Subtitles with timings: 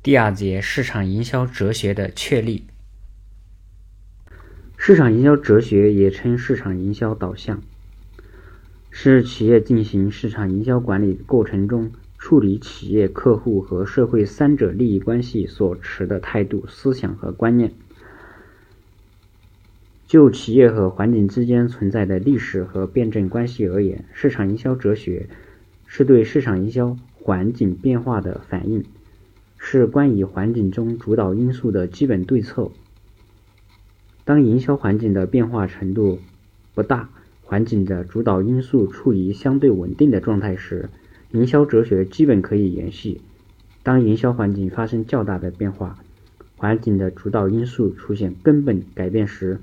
[0.00, 2.66] 第二节市场营销哲学的确立。
[4.76, 7.60] 市场营销哲学也称市场营销导向，
[8.90, 17.72] 是企业进行市场营销管理过程中处理企业、客户和社会三者利益关系所持的态度、思想和观念。
[20.06, 25.28] 就企业和环境之间存在的历史和辩证关系而言，市场营销哲学
[25.86, 28.84] 是对市场营销环境变化的反应。
[29.58, 32.70] 是关于环境中主导因素的基本对策。
[34.24, 36.20] 当营销环境的变化程度
[36.74, 37.10] 不大，
[37.42, 40.88] 环境的主导因素处于相对稳定的状态时，
[41.32, 43.20] 营销哲学基本可以延续；
[43.82, 45.98] 当营销环境发生较大的变化，
[46.56, 49.58] 环境的主导因素出现根本改变时，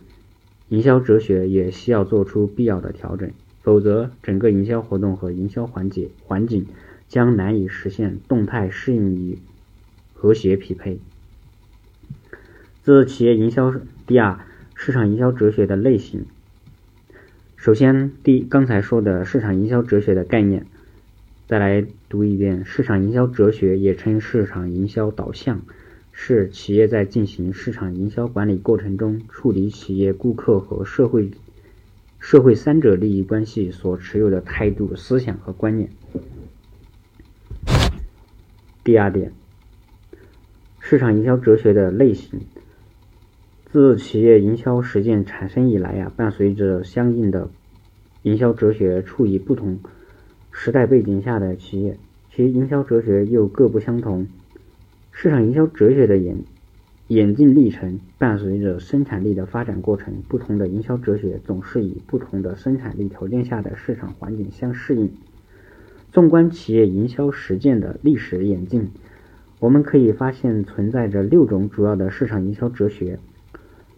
[0.70, 3.32] 营销哲学也需要做出必要的调整，
[3.62, 6.66] 否则整个营销活动和营销环节环境
[7.08, 9.38] 将难以实现动态适应与。
[10.26, 10.98] 和谐匹配。
[12.82, 13.72] 自企业营销
[14.08, 14.40] 第二，
[14.74, 16.26] 市场营销哲学的类型。
[17.56, 20.66] 首先，第刚才说的市场营销哲学的概念，
[21.46, 22.66] 再来读一遍。
[22.66, 25.62] 市场营销哲学也称市场营销导向，
[26.12, 31.30] 是企业在进行市场营销管理过程中处理企业、顾客和社会
[32.20, 35.92] 社会三者利益关系所持有的态度、思想和观念。
[38.84, 39.32] 第二点。
[40.88, 42.42] 市场营销哲学的类型，
[43.72, 47.50] 自企业营销实践产生以来呀，伴随着相应的
[48.22, 49.80] 营销哲学处于不同
[50.52, 51.98] 时代背景下的企业，
[52.32, 54.28] 其营销哲学又各不相同。
[55.12, 56.38] 市场营销哲学的演
[57.08, 65.12] 演进历程，伴随着生产力的发展过程，不同的营销哲学总是以不同的生产力条件下的市场环境相适应。
[66.12, 68.92] 纵观企业营销实践的历史演进。
[69.60, 73.20] 我们可以发现，存在着六种主要的市场营销哲学：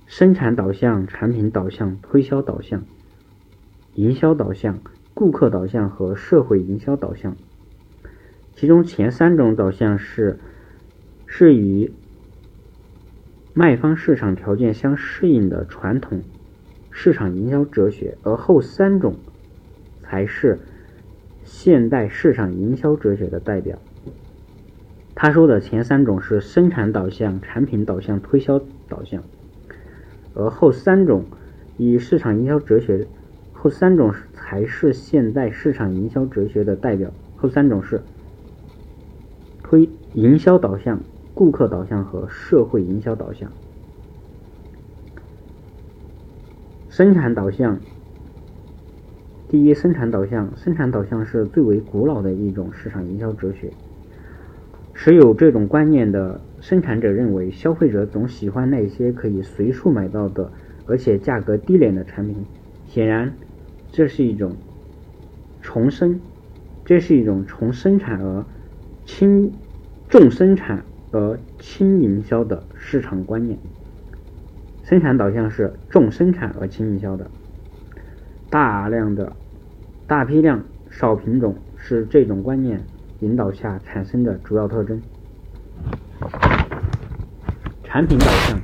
[0.05, 2.85] 生产导向、产品导向、推销导向、
[3.95, 4.79] 营销导向、
[5.13, 7.35] 顾客导向和社会营销导向。
[8.53, 10.39] 其中前三种导向是
[11.25, 11.91] 是与
[13.53, 16.21] 卖方市场条件相适应的传统
[16.91, 19.15] 市场营销哲学，而后三种
[20.01, 20.59] 才是
[21.43, 23.79] 现代市场营销哲学的代表。
[25.19, 29.23] 他说的前三种是生产导向、产品导向、推销导向，
[30.35, 31.25] 而后三种
[31.75, 33.07] 以市场营销哲学，
[33.51, 37.09] 后三种才是现代市场营销哲学的代表。
[37.35, 37.99] 后三种是
[39.63, 40.99] 推营销导向、
[41.33, 43.51] 顾客导向和社会营销导向。
[46.89, 47.79] 生产导向，
[49.49, 53.73] 第一，生产导向，生产导向是最为古老的一种市场营销哲学。
[54.99, 60.51] 持有这种观念的生产者认为，消费者总喜欢那些可以随处买到的，
[60.87, 62.35] 而且价格低廉的产品。
[62.87, 63.31] 显然，
[63.91, 64.53] 这是一种
[65.61, 66.19] 重生，
[66.83, 68.43] 这是一种从生产而
[69.05, 69.51] 轻
[70.09, 73.59] 重生产而轻营销的市场观念。
[74.83, 77.29] 生产导向是重生产而轻营销的，
[78.49, 79.33] 大量的、
[80.07, 82.81] 大批量、少品种是这种观念。
[83.19, 85.01] 引导下产生的主要特征。
[87.83, 88.59] 产品导向，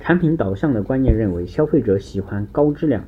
[0.00, 3.04] 产品导向的观念认为，消费者喜欢高质量、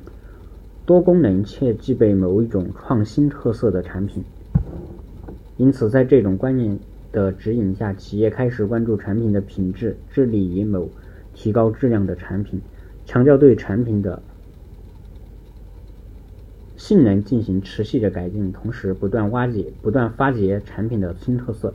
[0.85, 4.23] 多功能且具备某一种创新特色的产品。
[5.57, 6.77] 因此，在这种观念
[7.11, 10.89] 的指引下，企业开始关注产品的品质，致力于某
[11.33, 12.61] 提高质量的产品，
[13.05, 14.21] 强调对产品的。
[16.85, 21.73] 性能进行持续的改进，同时不断挖掘、不断发掘产品的新特色。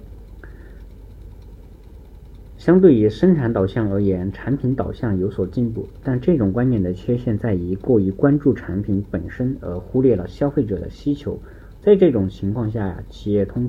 [2.56, 11.40] 相对于生产导向而言，产品导向有所进步，但这种观念的缺陷在于过于关注产品本身，而忽略了消费者的需求。
[11.82, 13.68] 在这种情况下呀，企业通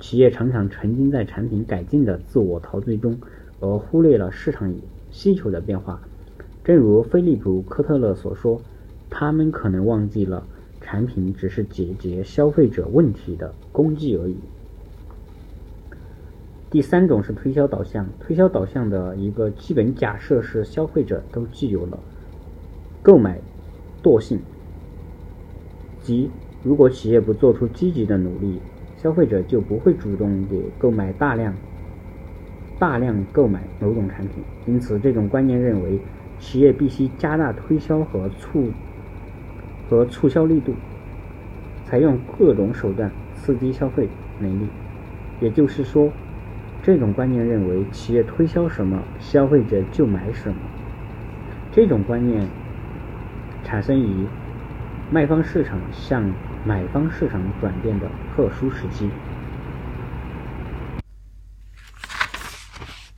[0.00, 3.16] 企业常常沉浸在产品改进的自我陶醉中，
[3.60, 4.74] 而忽略了市场
[5.12, 6.02] 需求的变化。
[6.64, 8.60] 正如菲利普·科特勒所说，
[9.08, 10.44] 他们可能忘记了。
[10.92, 14.36] 产品只是解决消费者问题的工具而已。
[16.68, 21.98] 第三种是推销导向，推销导向的一个基本假设是消费者都具有了
[23.02, 23.40] 购买
[24.02, 24.38] 惰性，
[26.02, 26.30] 即
[26.62, 28.60] 如果企业不做出积极的努力，
[28.98, 31.54] 消费者就不会主动的购买大量
[32.78, 34.44] 大量购买某种产品。
[34.66, 35.98] 因此，这种观念认为，
[36.38, 38.70] 企业必须加大推销和促。
[39.92, 40.74] 和促销力度，
[41.84, 44.08] 采用各种手段刺激消费
[44.40, 44.66] 能力。
[45.38, 46.10] 也就是说，
[46.82, 50.56] 这种观念认为，企业推销什么，消费者就买什么。
[51.70, 52.48] 这种观念
[53.64, 54.26] 产生于
[55.10, 56.24] 卖方市场向
[56.64, 59.10] 买方市场转变的特殊时期。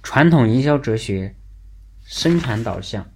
[0.03, 1.37] 传统营销哲学：
[2.03, 3.06] 生产导向、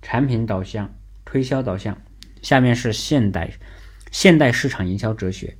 [0.00, 0.94] 产品导向、
[1.26, 1.94] 推销导向。
[2.42, 3.52] 下面是现代
[4.10, 5.56] 现代市场营销哲学。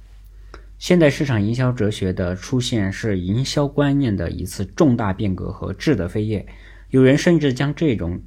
[0.78, 6.46] 现代市场营销哲学的出现是营销观念的一次重大变革和质的飞跃。
[6.90, 8.22] 有人甚至将这种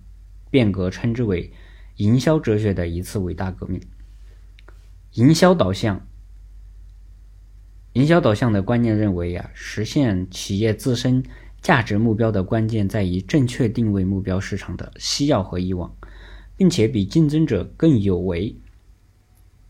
[0.50, 1.52] 变革称之为
[1.96, 3.82] 营销哲学的一次伟大革命。
[5.14, 6.08] 营销导向，
[7.94, 11.24] 营销导向的观念认为啊，实现企业自身。
[11.62, 15.96] 价值目标的关键在于正确定位目标市场的需要和欲望，
[16.62, 18.56] 并且比竞争者更有为、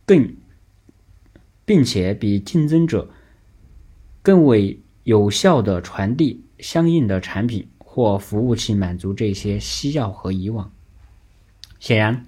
[0.05, 0.35] 更，
[1.63, 3.09] 并且比竞争者
[4.21, 10.69] 更为有效的传递相应的产品或服务去满足这些需要和以往。
[11.79, 12.25] 显然，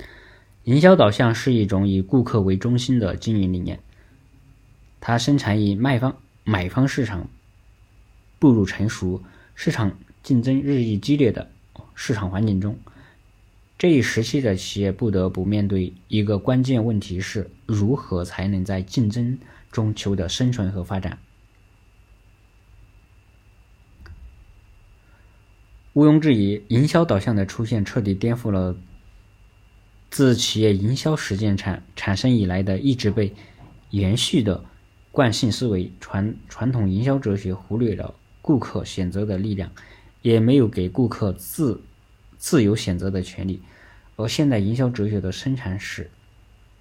[0.64, 3.82] 营销导向是一种以顾客为中心的经营理念，
[5.02, 7.28] 它生产以卖方、买方市场
[8.40, 9.22] 步入成熟。
[9.56, 11.52] 市场竞争日益激烈的
[11.96, 12.78] 市场环境中，
[13.84, 19.38] 这一时期的企业不得不面对一个关键问题：是如何才能在竞争
[19.74, 21.20] 中求得生存和发展？
[25.92, 28.78] 毋庸置疑，营销导向的出现彻底颠覆了
[30.10, 33.34] 自企业营销实践产产生以来的一直被
[33.90, 34.64] 延续的
[35.12, 35.92] 惯性思维。
[36.00, 38.16] 传传统营销哲学忽略了。
[38.42, 39.70] 顾客选择的力量，
[40.22, 41.82] 也没有给顾客自
[42.38, 43.62] 自由选择的权利。
[44.16, 46.10] 而现代营销哲学的生产使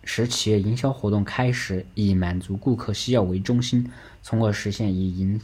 [0.04, 3.90] 使企业营销活动开始以满足顾客需要为中心，
[4.22, 5.40] 从而实现以营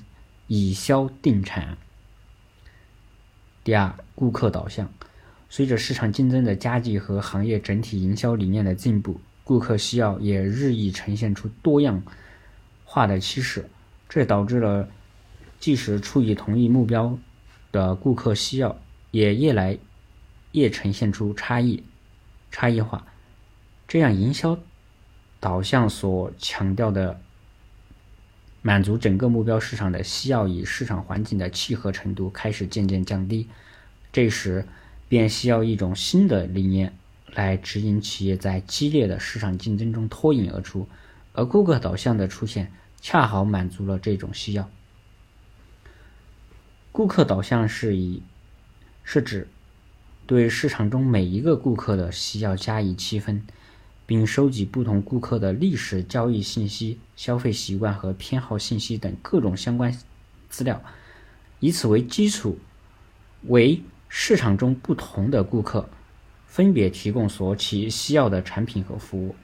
[0.47, 1.79] 以销定产。
[3.65, 4.93] 第二，顾客导向。
[5.51, 12.03] 随着市场竞争的加剧和行业整体营销理念的进步，顾客需要也日益呈现出多样
[12.85, 13.69] 化的趋势，
[14.09, 14.89] 这导致了。
[15.61, 17.19] 即使处于同一目标
[17.73, 18.81] 的顾客需要
[19.11, 19.77] 也越来
[20.53, 21.83] 也呈现出差异、
[22.51, 23.07] 差异化，
[23.87, 24.59] 这样营销
[25.41, 27.21] 导向所强调的
[28.63, 33.49] 满足整个目标市场的需要与市场环境的契合程度开始渐渐降低。
[34.13, 34.67] 这时，
[35.09, 36.97] 便需要一种新的理念
[37.33, 40.89] 来指引企业在激烈的市场竞争中脱颖而出，
[41.35, 44.69] 而顾客导向的出现恰好满足了这种需要。
[46.91, 48.23] 顾客导向是以
[49.05, 49.47] 是指
[50.29, 53.43] 对市场中每一个顾客的需要加以区分，
[54.05, 59.97] 并收集不同顾客的历史交易信息、消费习惯和偏好信息等各种相关
[60.51, 60.83] 资料，
[61.61, 62.59] 以此为基础，
[63.45, 65.89] 为市场中不同的顾客
[66.47, 69.35] 分别提供所其需要的产品和服务。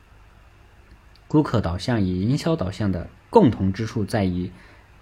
[1.27, 4.51] 顾客导向与营销导向的共同之处在于。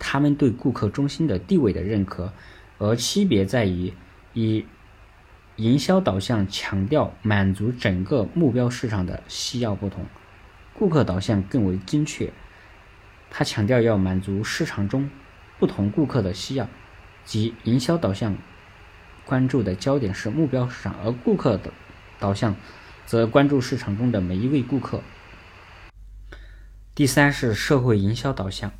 [0.05, 2.33] 他们对顾客中心的地位的认可，
[2.79, 3.93] 而区别在于，
[4.35, 4.65] 以
[5.63, 10.05] 营销导向强调满足整个目标市场的需要不同，
[10.75, 12.33] 顾客导向更为精确，
[13.31, 15.09] 它强调要满足市场中
[15.61, 16.69] 不同顾客的需要，
[17.25, 18.37] 即营销导向
[19.25, 21.73] 关注的焦点是目标市场，而顾客的
[22.19, 22.57] 导向
[23.07, 25.01] 则关注市场中的每一位顾客。
[26.93, 28.73] 第三是社会营销导向。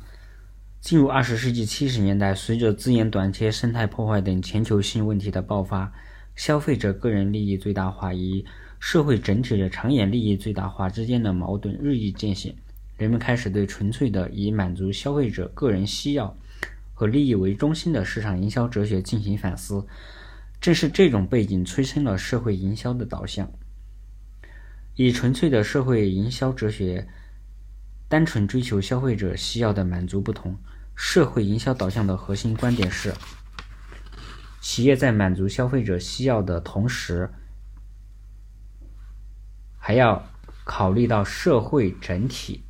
[0.81, 5.93] 进入二十世纪七十年代，随着资源短缺、生态破坏等全球性问题的爆发，
[6.35, 8.43] 消费者个人利益最大化与
[8.79, 12.53] 社会整体的长远利益最大化之间的矛盾日益渐显。
[12.97, 16.35] 人们开始对纯粹的以满足消费者个人需要
[16.93, 19.85] 和利益为中心的市场营销哲学进行反思。
[20.61, 23.51] 正是这种背景催生了社会营销的导向。
[24.95, 27.05] 以纯粹的社会营销哲学，
[28.07, 30.57] 单纯追求消费者需要的满足不同。
[30.95, 33.13] 社会营销导向的核心观点是：
[34.63, 37.29] 企业在满足消费者需要的同时，
[39.77, 40.25] 还要
[40.63, 42.63] 考虑到社会整体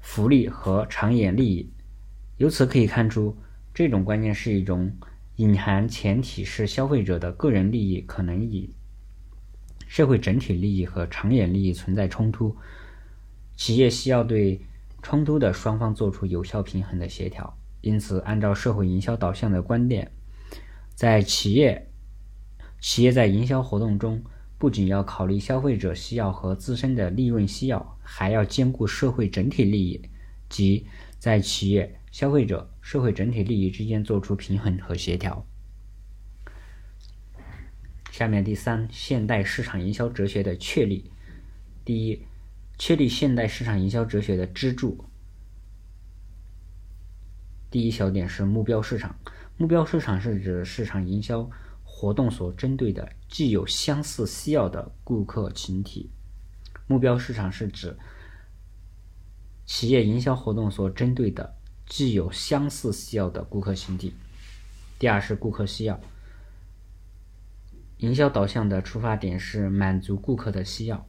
[0.00, 1.70] 福利和长远利益。
[2.38, 3.36] 由此可以看出，
[3.74, 4.90] 这种观念是一种
[5.36, 8.70] 隐含前提是消费者的个人利益可能与
[9.86, 12.56] 社会整体利益和长远利益存在冲突，
[13.56, 14.58] 企业需要对。
[15.02, 20.10] 冲突的双方做出有效平衡的协调，因此，按照社会营销导向的观点，
[21.00, 21.88] 在企业，
[22.78, 24.22] 企业在营销活动中
[24.58, 30.10] 不仅要考虑消费者需要和自身的利润需要，还要兼顾社会整体利益，
[30.50, 30.86] 即
[31.18, 35.46] 在企业消费者、社会整体利益之间做出平衡和协调。
[38.10, 41.10] 下面第三，现代市场营销哲学的确立。
[41.82, 42.26] 第一，
[42.76, 45.02] 确立现代市场营销哲学的支柱。
[47.70, 49.18] 第一小点是目标市场。
[49.60, 51.50] 目标市场是指市场营销
[51.84, 56.08] 活动所针对的既有相似需要的顾客群体。
[56.86, 57.94] 目标市场是指
[59.66, 64.14] 企业营销活动所针对的既有相似需要的顾客群体。
[64.98, 66.00] 第二是顾客需要。
[67.98, 71.06] 营销导向的出发点是满足顾客的需要。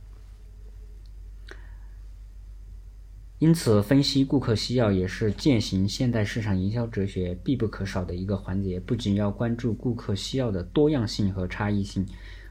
[3.42, 8.80] 因此，分析顾客需要也是践行现代市场营销哲学必不可少的一个环节。
[8.80, 12.06] 不仅要关注顾客需要的多样性和差异性，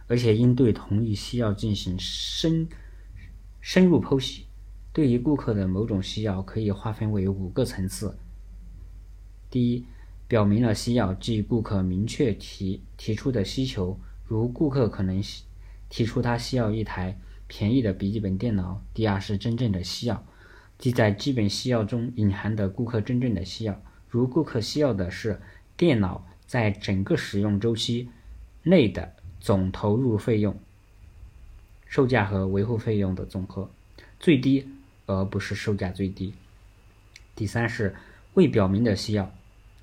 [0.08, 2.68] 而且应对同一需要进行深
[3.60, 4.46] 深入剖析。
[4.92, 8.18] 对于顾客的某种需要，可以划分为五个层次。
[9.48, 9.86] 第一，
[10.26, 15.22] 表明了需要，即顾客明确提提出的需求，如顾客可能
[15.88, 17.16] 提出他需要一台
[17.46, 18.82] 便宜的笔记本电脑。
[18.92, 20.26] 第二是真正的需要。
[20.80, 25.38] 即在基本需要中隐含的顾客真正的需要，如顾客需要的是
[25.76, 28.08] 电脑在整个使用周期
[28.62, 30.58] 内的总投入费用、
[31.86, 33.70] 售价和维护费用的总和
[34.18, 34.66] 最低，
[35.04, 36.32] 而不是售价最低。
[37.36, 37.94] 第三是
[38.32, 39.30] 未表明的需要，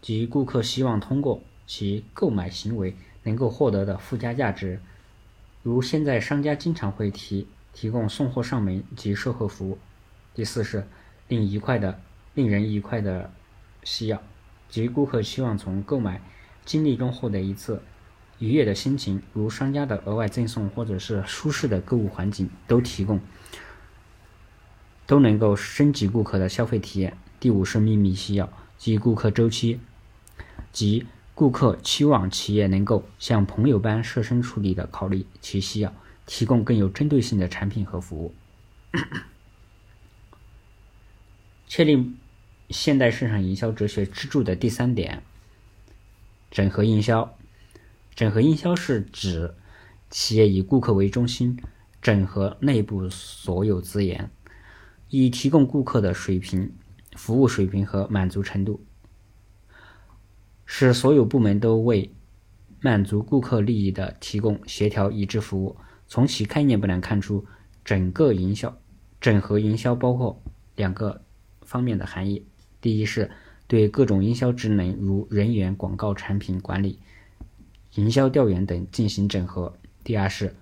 [0.01, 4.79] 即顾客希望通过其购买行为能够获得的附加价值，
[5.61, 9.77] 如现在商家经常会提提供送货上门及售后服务。
[10.37, 10.85] 第四是
[11.29, 11.99] 令愉快的、
[12.35, 13.33] 令人愉快的
[13.83, 14.21] 需要，
[14.69, 16.21] 即顾客希望从购买
[16.63, 17.81] 经历中获得一次
[18.37, 23.19] 愉悦的心情，如商家的额外赠送或者是舒适的购物环境都提供，
[25.07, 27.17] 都能够升级顾客的消费体验。
[27.39, 29.79] 第五是秘密需要，即顾客周期，
[30.71, 35.91] 即顾客期望企业能够像朋友般设身处地的考虑其需要，
[36.27, 38.35] 提供更有针对性的产品和服务。
[41.77, 42.11] 确立
[42.71, 45.21] 现代市场营销哲学支柱的第三点：
[46.49, 47.37] 整合营销。
[48.15, 49.53] 整合营销是指
[50.09, 51.61] 企业以顾客为中心，
[52.01, 54.31] 整合内部所有资源，
[55.11, 56.73] 以提供顾客的水平、
[57.15, 58.81] 服务水平和满足程度，
[60.65, 62.09] 使所有部门都为
[62.81, 65.77] 满足顾客利益的提供协调一致服务。
[66.07, 67.45] 从其概念不难看出，
[67.85, 68.75] 整个营销
[69.21, 70.41] 整合营销包括
[70.75, 71.21] 两个。
[71.67, 72.45] 方面的含义，
[72.79, 73.29] 第一是
[73.67, 76.97] 对各种营销职能，如人员、广告、产品管理、
[77.95, 80.55] 营销调研等进行整合；第二是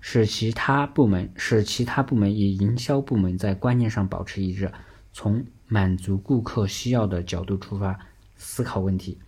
[0.00, 4.72] 使其他部门使其他部门与营销部门在观念上保持一致，
[5.12, 7.98] 从满足顾客需要的角度出发
[8.36, 9.18] 思考问题。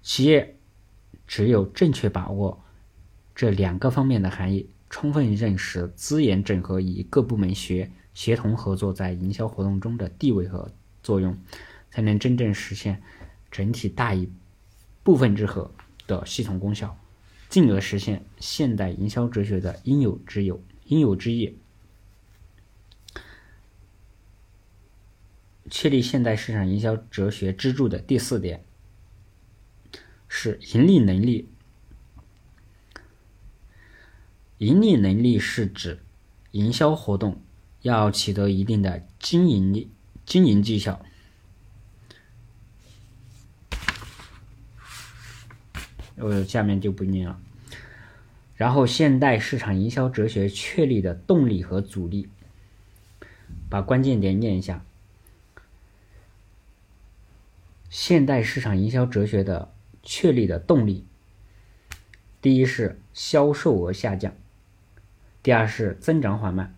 [0.00, 0.56] 企业
[1.26, 2.64] 只有正确把握
[3.34, 7.90] 这两个方面的含义，充分认识资源整合与各部门学。
[8.14, 10.70] 协同合作在营销活动中的地位和
[11.02, 11.36] 作用，
[11.90, 13.02] 才能真正实现
[13.50, 14.30] 整体大于
[15.02, 15.70] 部分之和
[16.06, 16.98] 的系统功效，
[17.48, 21.58] 进而实现现代营销哲学的应有之有、应有之义。
[25.70, 28.62] 确立现代市场营销哲学支柱的第四点
[30.28, 31.48] 是盈利能力。
[34.58, 36.00] 盈利能力是指
[36.50, 37.40] 营销活动。
[37.82, 39.90] 要取得一定的经营力、
[40.24, 41.04] 经营绩效。
[46.16, 47.40] 我下面就不念了。
[48.54, 52.28] 然后，现代市场营销哲学确立的动力和阻力，
[53.68, 54.84] 把关键点念一下。
[57.90, 61.04] 现代市场营销哲学的确立的动力，
[62.40, 64.32] 第一是销售额下降，
[65.42, 66.76] 第二是增长缓慢。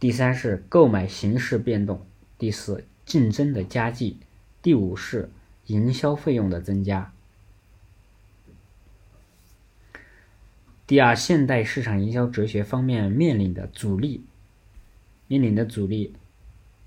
[0.00, 2.06] 第三是购买形式变动，
[2.38, 4.16] 第四竞争的加剧，
[4.62, 5.28] 第五是
[5.66, 7.12] 营销费用的增加。
[10.86, 14.24] 第二，现代市场营销哲学方面面临的阻力，
[15.26, 16.14] 面临的阻力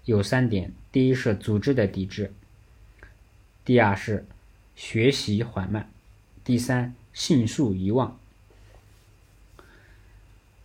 [0.06, 2.34] 有三点：第一是组织的抵制，
[3.66, 4.26] 第二是
[4.74, 5.92] 学习缓慢，
[6.46, 8.18] 第三迅速遗忘。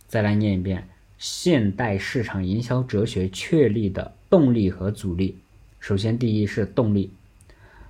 [0.07, 0.87] 再来念一遍。
[1.17, 5.37] 现代市场营销哲学确立的动力和阻力。
[5.79, 7.11] 首先，第一是动力，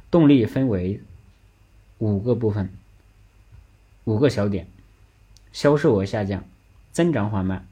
[0.10, 1.02] 动力分为
[1.98, 2.70] 五个部分，
[4.06, 4.68] 五个小点：
[5.52, 6.44] 销售额下降、
[6.92, 7.68] 增长缓慢、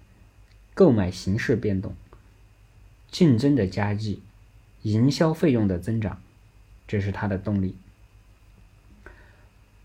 [0.74, 1.94] 购买形式变动、
[3.12, 4.20] 竞争的加剧、
[4.82, 6.22] 营销费用的增长，
[6.88, 7.76] 这是它的动力。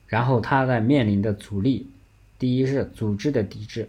[0.07, 1.87] 然后它在面临的阻力，
[2.39, 3.89] 第一是组织的抵制，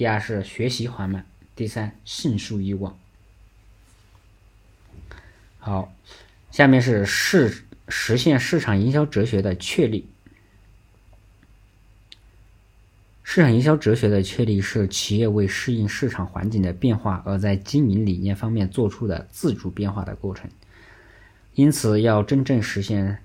[0.00, 2.98] 第二是学习缓慢，第三迅速遗忘。
[5.58, 5.92] 好，
[6.50, 10.08] 下面是市实现市场营销哲学的确立。
[13.22, 20.50] 市场营销哲学的确立是企业为适应市场环境的变化而在经营理念方面做出的自主变化的过程。
[21.52, 23.18] 因此，要真正实现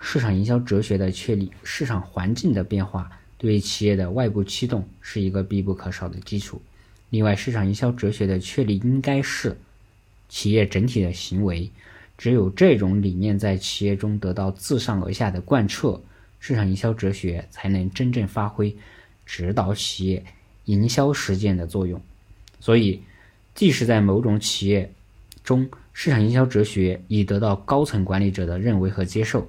[0.00, 6.62] 市场营销哲学的确立，市场环境的变化对企业的外部驱动是一个必不可少的基础。
[7.10, 9.58] 另外，市场营销哲学的确立应该是
[10.28, 11.70] 企业整体的行为。
[12.16, 16.00] 只有这种理念在企业中得到自上而下的贯彻，
[16.38, 18.74] 市场营销哲学才能真正发挥。
[19.24, 20.24] 指导企业
[20.66, 22.00] 营销实践的作用，
[22.60, 23.00] 所以，
[23.54, 24.92] 即使在某种企业
[25.42, 29.48] 中，市场营销哲学已得到高层管理者的认为和接受，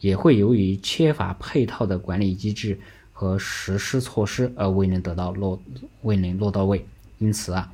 [0.00, 2.78] 也会由于缺乏配套的管理机制
[3.20, 5.60] 和实施措施而未能得到落
[6.00, 6.86] 未能落到位。
[7.18, 7.70] 因此啊，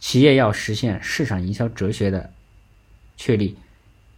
[0.00, 2.32] 企业要实现市场营销哲学的
[3.18, 3.58] 确立，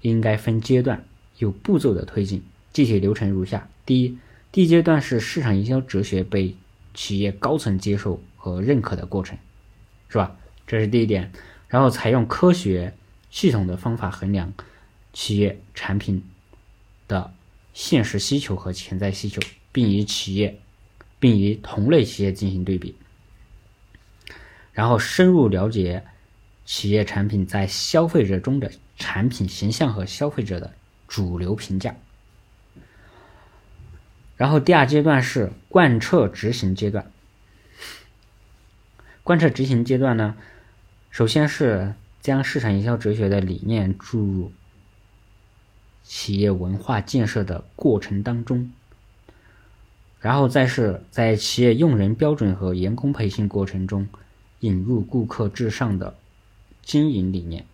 [0.03, 1.05] 应该分阶段、
[1.39, 2.45] 有步骤的推进。
[2.73, 4.17] 具体流程如下：第一。
[4.53, 6.55] 第一阶段是市场营销哲学被
[6.95, 9.37] 企业高层接受和认可的过程，
[10.09, 10.37] 是吧？
[10.65, 11.33] 这是第一点。
[11.67, 12.95] 然后采用科学
[13.33, 14.53] 系统的方法衡量
[15.13, 16.23] 企业产品
[17.09, 17.35] 的
[17.75, 19.43] 现实需求和潜在需求，
[19.77, 20.59] 并与企业
[21.21, 22.97] 并与同类企业进行对比。
[24.73, 26.03] 然后深入了解
[26.65, 30.73] 企业产品在消费者中的产品形象和消费者的
[31.07, 31.95] 主流评价。
[34.39, 37.13] 然后第二阶段是贯彻执行阶段。
[39.23, 40.39] 贯彻执行阶段呢，
[41.11, 41.93] 首先是
[42.23, 44.53] 将市场营销哲学的理念注入
[46.03, 48.71] 企业文化建设的过程当中，
[50.27, 54.09] 然后再是在企业用人标准和员工培训过程中
[54.59, 56.17] 引入顾客至上的
[56.83, 57.65] 经营理念，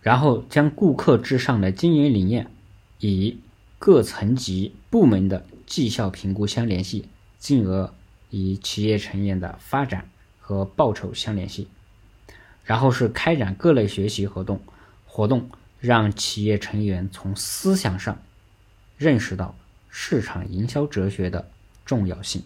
[0.00, 2.50] 然后将顾客至上的经营理念
[2.98, 3.40] 以
[3.78, 7.06] 各层级部门的绩效评估相联系，
[7.38, 7.92] 进而
[8.30, 10.08] 与企业成员的发展
[10.38, 11.68] 和报酬相联系。
[12.64, 14.62] 然后是开展各类学习活动，
[15.04, 18.16] 活动让企业成员从思想上
[18.96, 19.54] 认识到
[19.90, 21.50] 市场营销哲学的
[21.84, 22.42] 重要性。